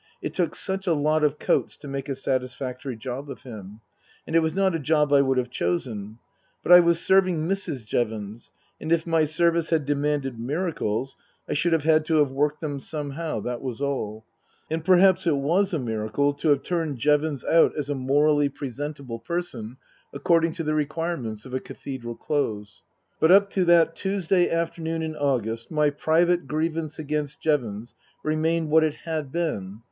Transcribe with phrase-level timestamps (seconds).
[0.19, 3.81] It took such a lot of coats to make a satisfactory job of him.
[4.25, 6.17] And it was not a job I would have chosen.
[6.63, 7.85] But I was serving Mrs.
[7.85, 11.15] Jevons, and if my service had demanded miracles
[11.47, 14.25] I should have had to have worked them somehow, that was all.
[14.71, 19.19] And perhaps it was a miracle to have turned Jevons out as a morally presentable
[19.19, 19.67] Book II: Her
[20.13, 22.81] Book 131 person according to the requirements of a Cathedral Close.
[23.19, 27.93] But up to that Tuesday afternoon in August my private grievance against Jevons
[28.23, 29.79] remained what it had been.